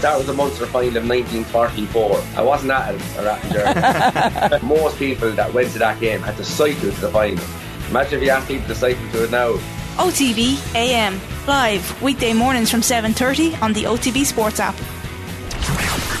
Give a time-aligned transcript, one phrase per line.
[0.00, 2.22] That was the Munster final of 1944.
[2.36, 6.44] I wasn't at it, or at Most people that went to that game had to
[6.44, 7.44] cycle to the final.
[7.90, 9.54] Imagine if you asked people to cycle to it now.
[9.96, 14.76] OTB AM live weekday mornings from 7:30 on the OTB Sports app.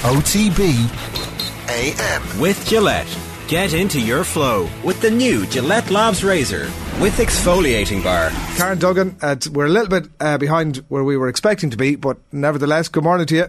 [0.02, 0.74] OTB
[1.68, 3.06] AM with Gillette.
[3.46, 6.70] Get into your flow with the new Gillette Labs Razor
[7.00, 8.30] with exfoliating bar.
[8.56, 11.94] Karen Duggan, uh, we're a little bit uh, behind where we were expecting to be,
[11.94, 13.46] but nevertheless, good morning to you.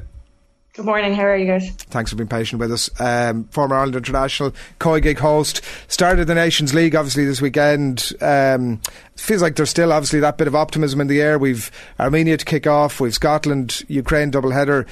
[0.80, 1.14] Good morning.
[1.14, 1.72] How are you guys?
[1.72, 2.90] Thanks for being patient with us.
[3.02, 8.14] Um, former Ireland international, COYGIG host, started the Nations League obviously this weekend.
[8.22, 8.80] Um,
[9.18, 11.38] feels like there's still obviously that bit of optimism in the air.
[11.38, 13.02] We've Armenia to kick off.
[13.02, 14.88] We've Scotland, Ukraine double header.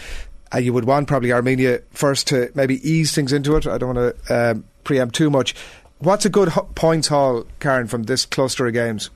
[0.54, 3.66] Uh, you would want probably Armenia first to maybe ease things into it.
[3.66, 5.56] I don't want to um, preempt too much.
[6.00, 9.10] What's a good points haul, Karen, from this cluster of games?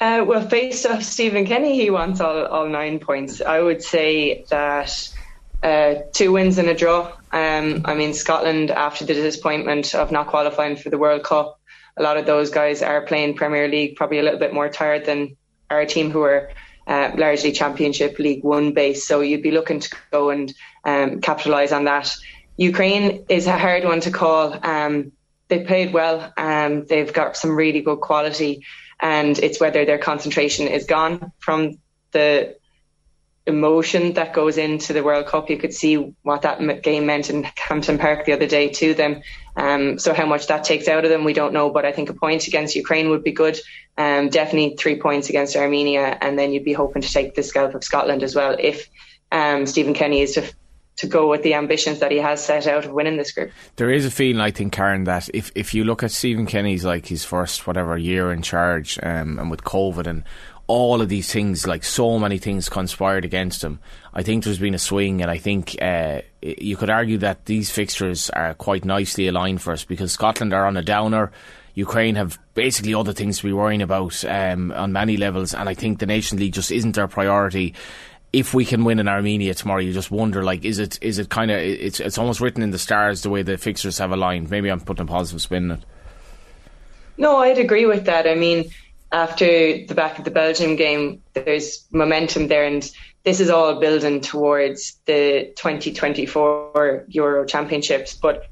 [0.00, 3.42] Uh, well, based off Stephen Kenny, he wants all, all nine points.
[3.42, 5.12] I would say that
[5.62, 7.12] uh, two wins and a draw.
[7.32, 11.58] Um, I mean, Scotland, after the disappointment of not qualifying for the World Cup,
[11.96, 15.06] a lot of those guys are playing Premier League, probably a little bit more tired
[15.06, 15.36] than
[15.70, 16.50] our team who are
[16.86, 19.08] uh, largely Championship League One based.
[19.08, 20.52] So you'd be looking to go and
[20.84, 22.14] um, capitalise on that.
[22.56, 24.58] Ukraine is a hard one to call.
[24.64, 25.12] Um,
[25.48, 26.32] they played well.
[26.36, 28.64] Um, they've got some really good quality,
[29.00, 31.78] and it's whether their concentration is gone from
[32.12, 32.56] the
[33.46, 35.48] emotion that goes into the World Cup.
[35.48, 39.22] You could see what that game meant in Hampden Park the other day to them.
[39.56, 41.70] Um, so how much that takes out of them, we don't know.
[41.70, 43.58] But I think a point against Ukraine would be good.
[43.96, 47.74] Um, definitely three points against Armenia, and then you'd be hoping to take the scalp
[47.74, 48.88] of Scotland as well if
[49.32, 50.52] um, Stephen Kenny is to
[50.96, 53.50] to go with the ambitions that he has set out of winning this group.
[53.76, 56.86] There is a feeling, I think, Karen, that if, if you look at Stephen Kenny's
[56.86, 60.24] like his first whatever year in charge, um, and with COVID and
[60.66, 63.78] all of these things, like so many things conspired against him.
[64.12, 67.70] I think there's been a swing, and I think uh, you could argue that these
[67.70, 71.30] fixtures are quite nicely aligned for us because Scotland are on a downer.
[71.74, 75.74] Ukraine have basically other things to be worrying about um, on many levels, and I
[75.74, 77.74] think the Nation League just isn't their priority.
[78.32, 81.28] If we can win in Armenia tomorrow, you just wonder like, is it is it
[81.28, 84.50] kind of it's it's almost written in the stars the way the fixtures have aligned.
[84.50, 85.84] Maybe I'm putting a positive spin on it.
[87.18, 88.26] No, I'd agree with that.
[88.26, 88.70] I mean,
[89.12, 92.88] after the back of the Belgium game, there's momentum there, and
[93.24, 98.16] this is all building towards the 2024 Euro Championships.
[98.16, 98.44] But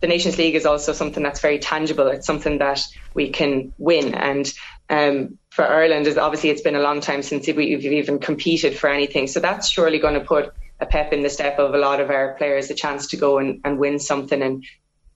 [0.00, 2.08] the Nations League is also something that's very tangible.
[2.08, 2.82] It's something that
[3.14, 4.52] we can win, and
[4.88, 8.88] um, for Ireland, is obviously it's been a long time since we've even competed for
[8.88, 9.26] anything.
[9.28, 12.10] So that's surely going to put a pep in the step of a lot of
[12.10, 14.64] our players, a chance to go and, and win something and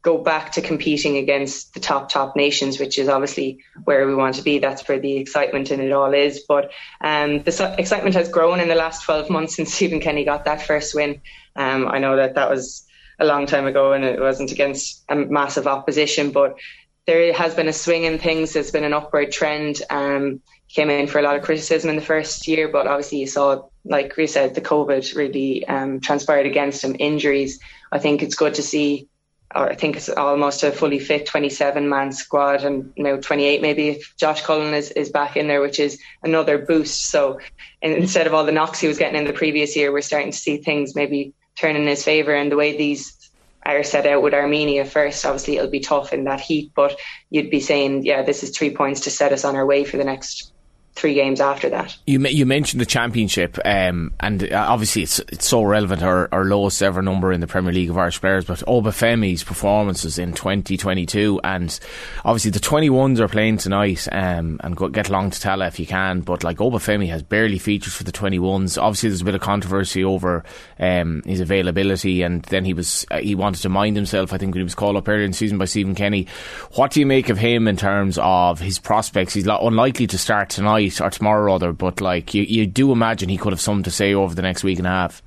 [0.05, 4.37] go back to competing against the top top nations, which is obviously where we want
[4.37, 4.59] to be.
[4.59, 6.45] That's where the excitement in it all is.
[6.47, 6.71] But
[7.01, 10.63] um, the excitement has grown in the last 12 months since Stephen Kenny got that
[10.63, 11.23] first win.
[11.57, 12.87] Um, I know that that was
[13.19, 16.59] a long time ago and it wasn't against a massive opposition, but
[17.07, 18.53] there has been a swing in things.
[18.53, 19.81] There's been an upward trend.
[19.89, 23.27] Um, came in for a lot of criticism in the first year, but obviously you
[23.27, 26.97] saw, like we said, the COVID really um, transpired against him.
[26.99, 27.59] Injuries.
[27.93, 29.09] I think it's good to see
[29.55, 33.63] or I think it's almost a fully fit 27 man squad and you now 28
[33.63, 37.07] maybe if Josh Cullen is, is back in there, which is another boost.
[37.07, 37.39] So
[37.81, 40.39] instead of all the knocks he was getting in the previous year, we're starting to
[40.39, 42.35] see things maybe turn in his favour.
[42.35, 43.31] And the way these
[43.65, 46.97] are set out with Armenia first, obviously it'll be tough in that heat, but
[47.31, 49.97] you'd be saying, yeah, this is three points to set us on our way for
[49.97, 50.54] the next
[50.95, 51.97] three games after that.
[52.07, 56.03] You you mentioned the championship, um, and uh, obviously it's it's so relevant.
[56.03, 60.19] Our, our lowest ever number in the Premier League of Irish players, but Obafemi's performances
[60.19, 61.79] in 2022, and
[62.25, 65.87] obviously the 21s are playing tonight, um, and go, get along to Tallaght if you
[65.87, 66.21] can.
[66.21, 68.81] But like Obafemi has barely featured for the 21s.
[68.81, 70.45] Obviously, there's a bit of controversy over
[70.79, 74.33] um, his availability, and then he was uh, he wanted to mind himself.
[74.33, 76.29] I think when he was called up earlier in the season by Stephen Kenny.
[76.75, 79.35] What do you make of him in terms of his prospects?
[79.35, 82.93] He's unlikely to start tonight tonight or tomorrow or other, but like you, you do
[82.93, 85.23] imagine he could have something to say over the next week and a half.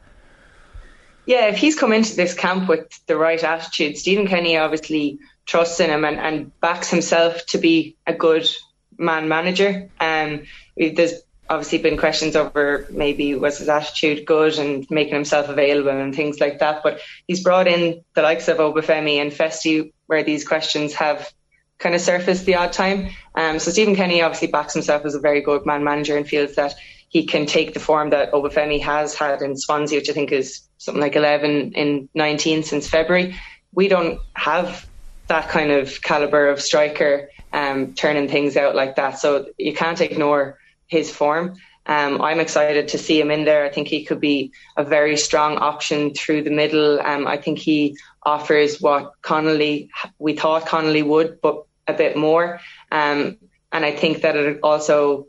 [1.25, 5.80] Yeah, if he's come into this camp with the right attitude, Stephen Kenny obviously trusts
[5.80, 8.50] in him and, and backs himself to be a good
[8.98, 9.89] man manager.
[10.00, 10.44] Um,
[10.77, 11.13] there's
[11.50, 16.39] obviously been questions over maybe was his attitude good and making himself available and things
[16.39, 16.83] like that.
[16.83, 21.31] But he's brought in the likes of Obafemi and Festy, where these questions have
[21.79, 23.09] kind of surface the odd time.
[23.35, 26.56] Um, so Stephen Kenny obviously backs himself as a very good man manager and feels
[26.56, 26.75] that
[27.09, 30.62] he can take the form that Obafemi has had in Swansea, which I think is
[30.77, 33.35] something like 11 in 19 since February.
[33.74, 34.88] We don't have
[35.27, 39.19] that kind of caliber of striker um, turning things out like that.
[39.19, 41.56] So you can't ignore his form.
[41.85, 43.63] Um, I'm excited to see him in there.
[43.63, 47.00] I think he could be a very strong option through the middle.
[47.00, 49.89] Um, I think he offers what Connolly
[50.19, 52.60] we thought Connolly would, but a bit more.
[52.92, 53.38] Um,
[53.72, 55.28] and I think that it also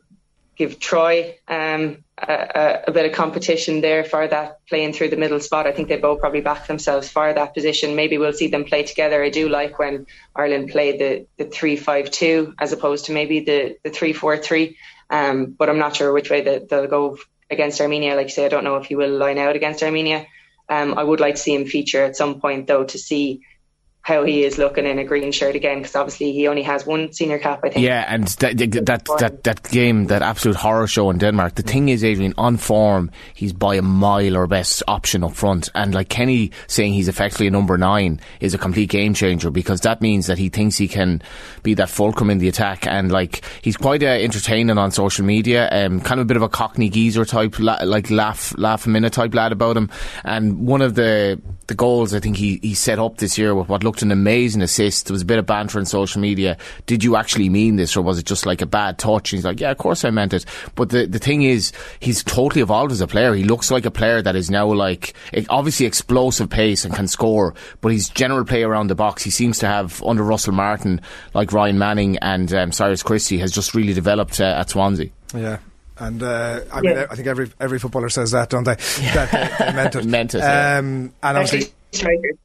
[0.57, 5.39] give Troy um, a, a, bit of competition there for that playing through the middle
[5.39, 5.69] spot.
[5.69, 7.95] I think they both probably back themselves for that position.
[7.95, 9.23] Maybe we'll see them play together.
[9.23, 13.41] I do like when Ireland play the the three five two as opposed to maybe
[13.41, 14.77] the the three four three.
[15.11, 17.19] Um, but I'm not sure which way that they'll go
[17.51, 18.17] against Armenia.
[18.17, 20.27] Like I say, I don't know if he will line out against Armenia.
[20.69, 23.43] Um, I would like to see him feature at some point though to see
[24.09, 27.13] how he is looking in a green shirt again because obviously he only has one
[27.13, 27.85] senior cap I think.
[27.85, 31.89] Yeah and that that, that that game that absolute horror show in Denmark the thing
[31.91, 35.69] is Adrian on form he's by a mile or best option up front.
[35.75, 39.83] And like Kenny saying he's effectively a number nine is a complete game changer because
[39.83, 41.23] that means that he thinks he can
[41.63, 42.87] be that fulcrum in the attack.
[42.87, 46.43] And like he's quite uh, entertaining on social media um, kind of a bit of
[46.43, 49.91] a cockney geezer type la- like laugh laugh a minute type lad about him.
[50.25, 53.69] And one of the the goals I think he, he set up this year with
[53.69, 55.07] what looked an amazing assist.
[55.07, 56.57] There was a bit of banter on social media.
[56.87, 59.33] Did you actually mean this or was it just like a bad touch?
[59.33, 60.47] And he's like, yeah, of course I meant it.
[60.75, 63.35] But the, the thing is, he's totally evolved as a player.
[63.35, 65.15] He looks like a player that is now like,
[65.51, 69.23] obviously explosive pace and can score, but he's general play around the box.
[69.23, 71.03] He seems to have, under Russell Martin,
[71.35, 75.11] like Ryan Manning and um, Cyrus Christie, has just really developed uh, at Swansea.
[75.35, 75.59] Yeah.
[76.01, 78.75] And uh, I mean, I think every every footballer says that, don't they?
[78.75, 80.05] That they, they meant it.
[80.07, 80.41] meant it.
[80.41, 81.73] Um, and obviously,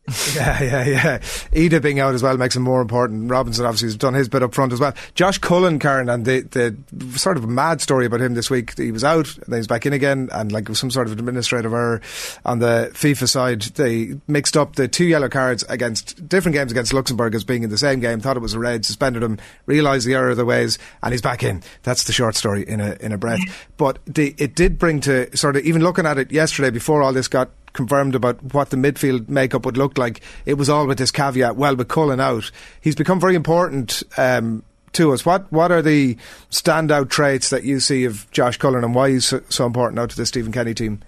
[0.35, 1.17] yeah, yeah, yeah.
[1.51, 3.29] Idah being out as well makes him more important.
[3.29, 4.93] Robinson obviously has done his bit up front as well.
[5.15, 8.77] Josh Cullen, Karen, and the, the sort of mad story about him this week.
[8.77, 11.73] He was out, and then he's back in again, and like some sort of administrative
[11.73, 12.01] error
[12.45, 13.61] on the FIFA side.
[13.61, 17.69] They mixed up the two yellow cards against different games against Luxembourg as being in
[17.69, 18.19] the same game.
[18.21, 21.21] Thought it was a red, suspended him, realised the error of the ways, and he's
[21.21, 21.61] back in.
[21.83, 23.41] That's the short story in a in a breath.
[23.77, 27.11] But the, it did bring to sort of even looking at it yesterday before all
[27.11, 30.97] this got confirmed about what the midfield makeup would look like, it was all with
[30.97, 31.55] this caveat.
[31.55, 34.03] Well, with Cullen out, he's become very important.
[34.17, 36.17] Um, to us, what what are the
[36.51, 40.05] standout traits that you see of Josh Cullen and why he's so, so important now
[40.05, 41.01] to the Stephen Kenny team?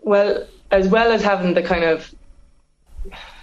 [0.00, 2.10] Well, as well as having the kind of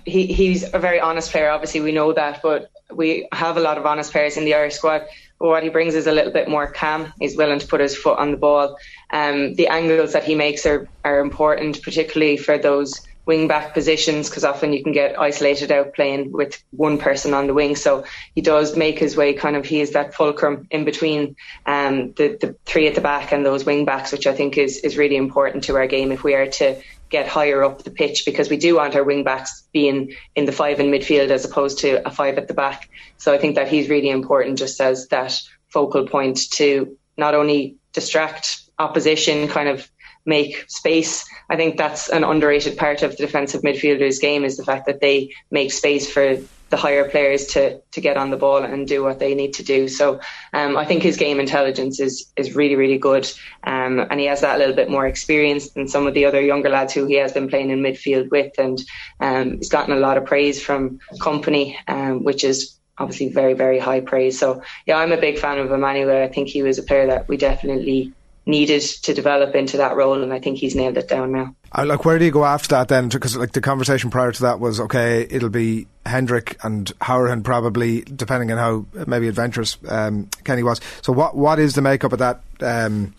[0.06, 1.50] he, he's a very honest player.
[1.50, 4.76] Obviously, we know that, but we have a lot of honest players in the Irish
[4.76, 5.04] squad.
[5.40, 7.14] But what he brings is a little bit more calm.
[7.20, 8.78] He's willing to put his foot on the ball.
[9.12, 14.30] Um, the angles that he makes are, are important, particularly for those wing back positions,
[14.30, 17.76] because often you can get isolated out playing with one person on the wing.
[17.76, 21.36] So he does make his way kind of, he is that fulcrum in between
[21.66, 24.78] um, the, the three at the back and those wing backs, which I think is,
[24.78, 28.24] is really important to our game if we are to get higher up the pitch
[28.26, 31.80] because we do want our wing backs being in the five in midfield as opposed
[31.80, 32.90] to a five at the back.
[33.18, 35.40] So I think that he's really important just as that
[35.70, 39.90] focal point to not only distract opposition, kind of
[40.28, 41.26] make space.
[41.50, 45.00] I think that's an underrated part of the defensive midfielders game is the fact that
[45.00, 46.38] they make space for
[46.70, 49.64] the higher players to to get on the ball and do what they need to
[49.64, 49.88] do.
[49.88, 50.20] So
[50.54, 53.30] um, I think his game intelligence is is really really good,
[53.64, 56.70] um, and he has that little bit more experience than some of the other younger
[56.70, 58.84] lads who he has been playing in midfield with, and
[59.20, 63.80] um, he's gotten a lot of praise from Kompany, um, which is obviously very very
[63.80, 64.38] high praise.
[64.38, 66.24] So yeah, I'm a big fan of Emmanuel.
[66.24, 68.14] I think he was a player that we definitely
[68.48, 71.56] needed to develop into that role, and I think he's nailed it down now.
[71.72, 73.10] Uh, like, where do you go after that then?
[73.10, 78.02] Because like the conversation prior to that was okay, it'll be Hendrick and Hourihane probably,
[78.02, 80.80] depending on how maybe adventurous um, Kenny was.
[81.02, 82.42] So, what what is the makeup of that?
[82.62, 83.14] Um,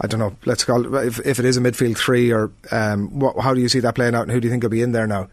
[0.00, 0.34] I don't know.
[0.46, 3.60] Let's call it if, if it is a midfield three, or um, what, how do
[3.60, 5.28] you see that playing out, and who do you think will be in there now?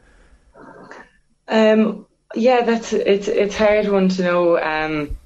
[1.48, 4.60] Um, yeah, that's it's it's hard one to know.
[4.60, 5.18] Um,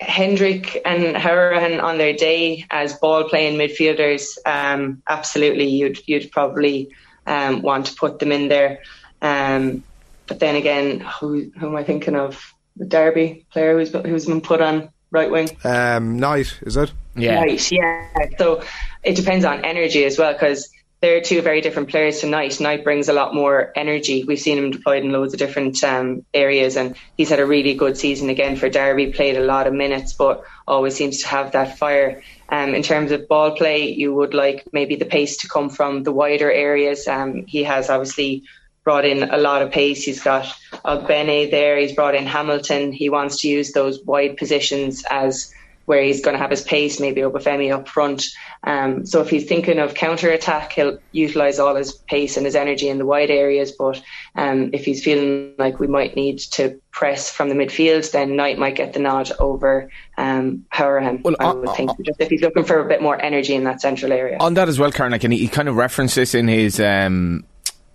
[0.00, 6.90] Hendrick and Hourihane on their day as ball playing midfielders, um, absolutely, you'd you'd probably
[7.26, 8.80] um, want to put them in there.
[9.20, 9.82] Um,
[10.26, 12.54] but then again, who who am I thinking of?
[12.76, 15.48] The Derby player who's who's been put on right wing.
[15.64, 16.92] Um, Knight, is it?
[17.16, 18.08] Yeah, Knight, yeah.
[18.38, 18.62] So
[19.02, 22.60] it depends on energy as well because they're two very different players tonight.
[22.60, 24.24] Knight brings a lot more energy.
[24.24, 27.74] We've seen him deployed in loads of different um, areas, and he's had a really
[27.74, 29.12] good season again for Derby.
[29.12, 32.22] Played a lot of minutes, but always seems to have that fire.
[32.48, 36.02] Um, in terms of ball play, you would like maybe the pace to come from
[36.02, 37.06] the wider areas.
[37.06, 38.44] Um, he has obviously
[38.82, 40.02] brought in a lot of pace.
[40.02, 40.46] He's got
[40.84, 41.78] Ogbene there.
[41.78, 42.90] He's brought in Hamilton.
[42.90, 45.54] He wants to use those wide positions as
[45.88, 48.26] where he's going to have his pace, maybe Obafemi up front.
[48.62, 52.54] Um, so if he's thinking of counter attack, he'll utilise all his pace and his
[52.54, 53.72] energy in the wide areas.
[53.72, 54.02] But
[54.34, 58.58] um, if he's feeling like we might need to press from the midfield, then Knight
[58.58, 60.66] might get the nod over um.
[60.78, 63.54] Well, I would uh, think uh, just if he's looking for a bit more energy
[63.54, 64.36] in that central area.
[64.40, 66.78] On that as well, Karen, like, and he, he kind of referenced this in his
[66.80, 67.44] um,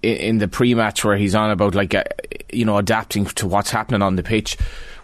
[0.01, 2.03] in the pre-match where he's on about like uh,
[2.51, 4.57] you know adapting to what's happening on the pitch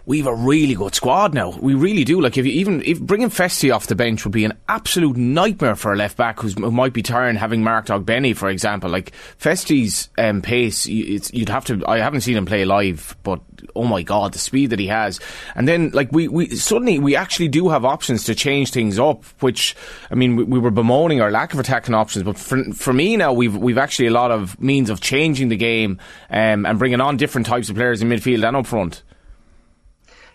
[0.06, 1.50] we've a really good squad now.
[1.60, 2.20] We really do.
[2.20, 5.76] Like if you even if bringing Festy off the bench would be an absolute nightmare
[5.76, 8.90] for a left back who might be tired having Mark Benny, for example.
[8.90, 11.82] Like Festy's um, pace, you'd have to.
[11.86, 13.40] I haven't seen him play live, but
[13.74, 15.20] oh my god, the speed that he has.
[15.54, 19.24] And then like we, we suddenly we actually do have options to change things up.
[19.40, 19.76] Which
[20.10, 23.16] I mean, we, we were bemoaning our lack of attacking options, but for, for me
[23.16, 25.98] now we've we've actually a lot of means of changing the game
[26.30, 29.02] um, and bringing on different types of players in midfield and up front.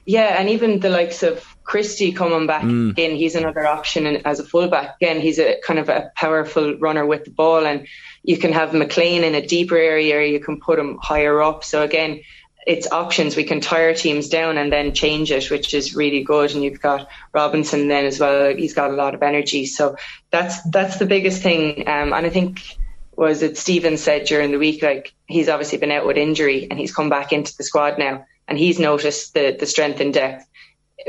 [0.05, 2.97] Yeah, and even the likes of Christie coming back mm.
[2.97, 4.97] in, he's another option as a fullback.
[5.01, 7.87] Again, he's a kind of a powerful runner with the ball, and
[8.23, 11.63] you can have McClean in a deeper area, or you can put him higher up.
[11.63, 12.21] So again,
[12.67, 13.35] it's options.
[13.35, 16.53] We can tire teams down and then change it, which is really good.
[16.53, 18.55] And you've got Robinson then as well.
[18.55, 19.65] He's got a lot of energy.
[19.65, 19.95] So
[20.31, 21.87] that's that's the biggest thing.
[21.87, 22.61] Um, and I think
[23.15, 26.79] was it Stephen said during the week, like he's obviously been out with injury and
[26.79, 30.45] he's come back into the squad now and he's noticed the the strength in depth.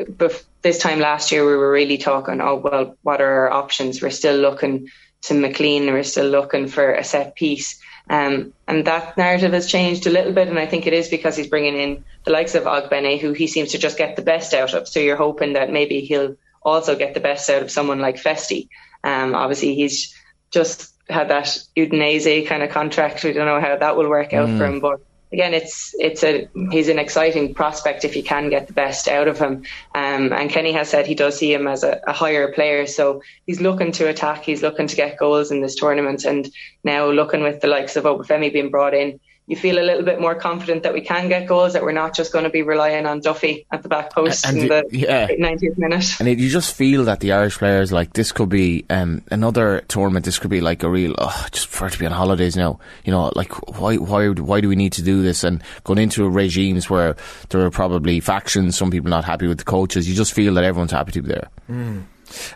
[0.09, 2.41] But this time last year, we were really talking.
[2.41, 4.03] Oh well, what are our options?
[4.03, 4.89] We're still looking
[5.23, 5.87] to McClean.
[5.93, 7.81] We're still looking for a set piece.
[8.09, 11.37] Um, and that narrative has changed a little bit, and I think it is because
[11.37, 14.55] he's bringing in the likes of Ogbene, who he seems to just get the best
[14.55, 14.87] out of.
[14.87, 18.69] So you're hoping that maybe he'll also get the best out of someone like Festy.
[19.03, 20.15] Um, obviously, he's
[20.51, 23.25] just had that Udinese kind of contract.
[23.25, 24.59] We don't know how that will work out mm.
[24.59, 25.01] for him, but
[25.37, 29.29] again, it's it's a he's an exciting prospect if you can get the best out
[29.29, 29.65] of him.
[29.95, 33.21] Um, and Kenny has said he does see him as a, a, higher player, so
[33.45, 36.51] he's looking to attack, he's looking to get goals in this tournament, and
[36.85, 40.21] now looking with the likes of Obafemi being brought in, you feel a little bit
[40.21, 43.07] more confident that we can get goals, that we're not just going to be relying
[43.07, 45.29] on Duffy at the back post and in the yeah.
[45.29, 46.19] 90th minute.
[46.19, 49.85] And it, you just feel that the Irish players, like, this could be um, another
[49.87, 52.81] tournament, this could be like a real, oh, just prefer to be on holidays now.
[53.05, 55.45] You know, like, why, why, why do we need to do this?
[55.45, 57.17] And going into regimes where
[57.51, 60.65] there are probably factions, some people not happy with the coaches, you just feel that
[60.65, 61.49] everyone's happy to be there.
[61.71, 62.03] Mm.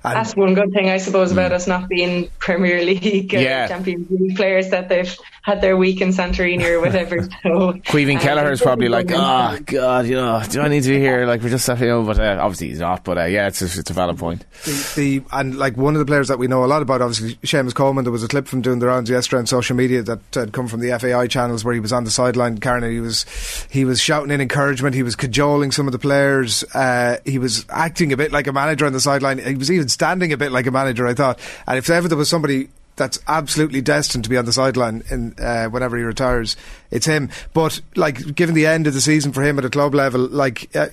[0.04, 1.54] And That's one good thing, I suppose, about mm.
[1.54, 3.68] us not being Premier League or yeah.
[3.68, 7.28] Champions League players that they've had their week in Santorini or whatever.
[7.42, 10.90] So, Caoimhín um, Kelleher is probably like, oh God, you know, do I need to
[10.90, 11.24] be here?
[11.26, 13.02] Like we're just, you know, but uh, obviously he's not.
[13.02, 14.44] But uh, yeah, it's a, it's a valid point.
[14.64, 17.36] The, the, and like one of the players that we know a lot about, obviously
[17.36, 18.04] Seamus Coleman.
[18.04, 20.68] There was a clip from doing the rounds yesterday on social media that had come
[20.68, 22.58] from the FAI channels where he was on the sideline.
[22.58, 23.24] Karen, he was
[23.70, 24.94] he was shouting in encouragement.
[24.94, 26.62] He was cajoling some of the players.
[26.74, 29.38] Uh, he was acting a bit like a manager on the sideline.
[29.60, 31.06] Was even standing a bit like a manager.
[31.06, 34.52] I thought, and if ever there was somebody that's absolutely destined to be on the
[34.52, 36.54] sideline in uh, whenever he retires.
[36.90, 37.30] It's him.
[37.54, 40.74] But like, given the end of the season for him at a club level, like.
[40.76, 40.88] Uh,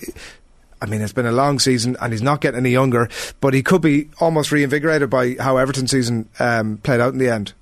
[0.80, 3.10] I mean, it's been a long season and he's not getting any younger,
[3.42, 7.30] but he could be almost reinvigorated by how Everton season um, played out in the
[7.30, 7.54] end.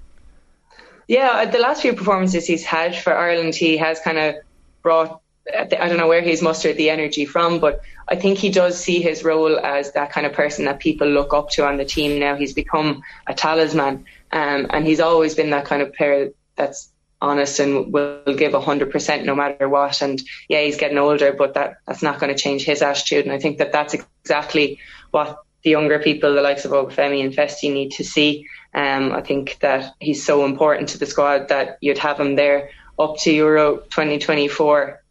[1.08, 4.36] Yeah, uh, the last few performances he's had for Ireland, he has kind of
[4.82, 5.22] brought
[5.54, 9.02] I don't know where he's mustered the energy from, but I think he does see
[9.02, 12.20] his role as that kind of person that people look up to on the team
[12.20, 12.36] now.
[12.36, 14.06] He's become a talisman.
[14.32, 16.90] Um, and he's always been that kind of player that's
[17.22, 20.02] honest and will give 100% no matter what.
[20.02, 23.26] And yeah, he's getting older, but that, that's not going to change his attitude.
[23.26, 24.80] And I think that that's exactly
[25.12, 28.48] what the younger people, the likes of Obafemi and Festy, need to see.
[28.74, 32.70] Um, I think that he's so important to the squad that you'd have him there
[33.00, 35.02] up to Euro 2024,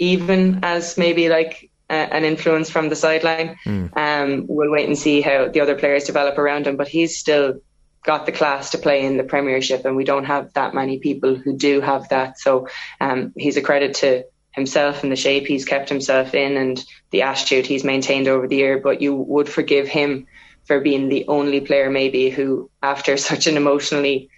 [0.00, 3.56] even as maybe like uh, an influence from the sideline.
[3.64, 3.96] Mm.
[3.96, 7.60] Um, we'll wait and see how the other players develop around him, but he's still
[8.04, 11.34] got the class to play in the Premiership, and we don't have that many people
[11.34, 12.38] who do have that.
[12.38, 12.68] So
[13.00, 17.22] um, he's a credit to himself and the shape he's kept himself in and the
[17.22, 18.78] attitude he's maintained over the year.
[18.78, 20.26] But you would forgive him
[20.64, 24.30] for being the only player, maybe, who, after such an emotionally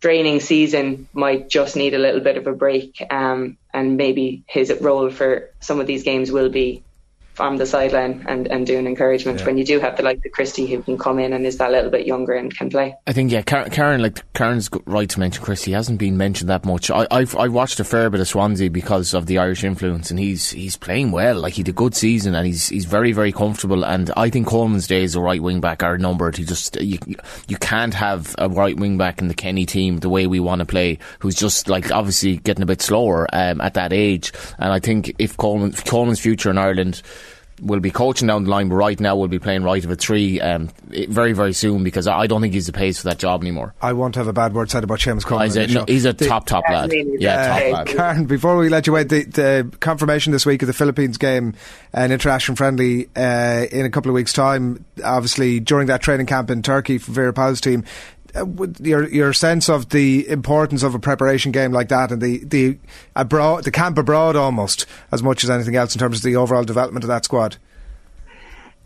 [0.00, 3.02] draining season, might just need a little bit of a break.
[3.10, 6.82] Um, and maybe his role for some of these games will be
[7.36, 9.46] from the sideline and, and doing encouragement yeah.
[9.46, 11.70] when you do have the like the Christie who can come in and is that
[11.70, 12.96] little bit younger and can play.
[13.06, 15.72] I think yeah, Karen, Karen like Karen's right to mention Christie.
[15.72, 16.90] Hasn't been mentioned that much.
[16.90, 20.18] I I've I watched a fair bit of Swansea because of the Irish influence, and
[20.18, 21.38] he's he's playing well.
[21.40, 23.84] Like he had a good season, and he's he's very very comfortable.
[23.84, 26.38] And I think Coleman's days a right wing back are numbered.
[26.38, 26.98] He just you
[27.48, 30.60] you can't have a right wing back in the Kenny team the way we want
[30.60, 34.32] to play, who's just like obviously getting a bit slower um, at that age.
[34.58, 37.02] And I think if Coleman Coleman's future in Ireland
[37.60, 39.96] will be coaching down the line, but right now will be playing right of a
[39.96, 40.68] three um,
[41.08, 43.74] very, very soon because I don't think he's the pace for that job anymore.
[43.80, 45.46] I won't have a bad word said about Seamus Coleman.
[45.48, 46.92] he's, a, no, he's a the, top, top lad.
[46.92, 47.86] Yeah, uh, top lad.
[47.86, 51.54] Karen, before we let you away, the, the, confirmation this week of the Philippines game,
[51.92, 56.50] an international friendly uh, in a couple of weeks' time, obviously during that training camp
[56.50, 57.84] in Turkey for Vera Pauw's team,
[58.80, 62.78] your your sense of the importance of a preparation game like that and the the
[63.14, 66.64] abroad the camp abroad almost as much as anything else in terms of the overall
[66.64, 67.56] development of that squad.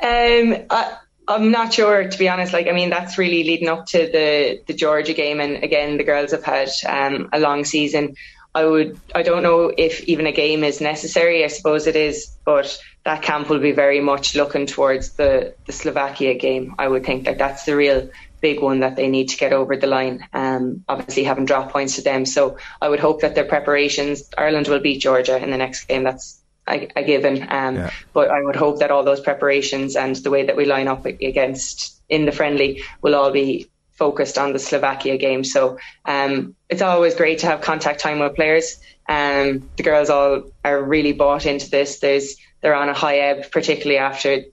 [0.03, 0.97] Um, I,
[1.29, 2.53] I'm not sure to be honest.
[2.53, 6.05] Like, I mean, that's really leading up to the the Georgia game, and again, the
[6.05, 8.17] girls have had um, a long season.
[8.53, 11.45] I would, I don't know if even a game is necessary.
[11.45, 15.73] I suppose it is, but that camp will be very much looking towards the the
[15.73, 16.75] Slovakia game.
[16.79, 19.77] I would think that that's the real big one that they need to get over
[19.77, 20.27] the line.
[20.33, 24.29] Um, obviously, having drop points to them, so I would hope that their preparations.
[24.37, 26.05] Ireland will beat Georgia in the next game.
[26.05, 27.43] That's a, a given.
[27.43, 27.91] Um, yeah.
[28.13, 31.05] But I would hope that all those preparations and the way that we line up
[31.07, 35.45] against in the friendly will all be focused on the Slovakia game.
[35.45, 38.79] So um, it's always great to have contact time with players.
[39.09, 41.99] Um, the girls all are really bought into this.
[41.99, 44.45] There's they're on a high ebb, particularly after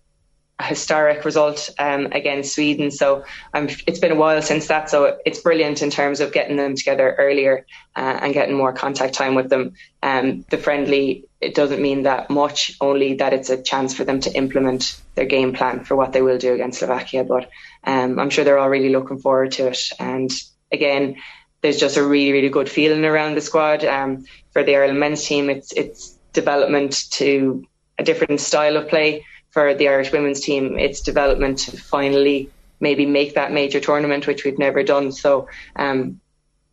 [0.64, 2.90] historic result um, against Sweden.
[2.90, 3.24] So
[3.54, 4.90] um, it's been a while since that.
[4.90, 9.14] So it's brilliant in terms of getting them together earlier uh, and getting more contact
[9.14, 9.74] time with them.
[10.02, 14.20] Um, the friendly, it doesn't mean that much, only that it's a chance for them
[14.22, 17.24] to implement their game plan for what they will do against Slovakia.
[17.24, 17.50] But
[17.84, 19.80] um, I'm sure they're all really looking forward to it.
[20.00, 20.32] And
[20.72, 21.18] again,
[21.62, 23.86] there's just a really, really good feeling around the squad.
[23.86, 27.68] Um, for the Ireland men's team, it's it's development to
[28.00, 29.26] a different style of play
[29.58, 34.46] for the Irish women's team, it's development to finally maybe make that major tournament, which
[34.46, 35.12] we've never done.
[35.12, 36.22] So um,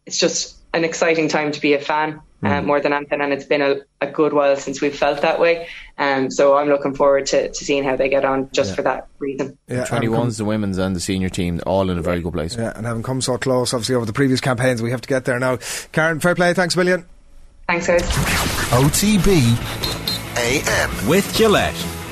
[0.05, 2.21] it's just an exciting time to be a fan.
[2.43, 2.67] Uh, mm.
[2.67, 5.67] more than anything, and it's been a, a, good while since we've felt that way.
[5.97, 8.77] Um, so I'm looking forward to, to seeing how they get on just yeah.
[8.77, 9.57] for that reason.
[9.67, 12.55] Yeah, 21s, the women's and the senior team, all in a very good place.
[12.55, 15.25] Yeah, and having come so close, obviously, over the previous campaigns, we have to get
[15.25, 15.57] there now.
[15.93, 16.53] Karen, fair play.
[16.53, 17.07] Thanks a million.
[17.67, 18.03] Thanks, guys.
[18.03, 19.57] OTB
[20.37, 21.09] AM.
[21.09, 22.04] With Gillette.